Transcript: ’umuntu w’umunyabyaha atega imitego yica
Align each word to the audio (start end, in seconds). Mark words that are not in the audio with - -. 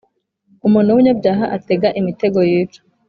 ’umuntu 0.67 0.87
w’umunyabyaha 0.91 1.45
atega 1.55 1.87
imitego 1.99 2.39
yica 2.49 2.81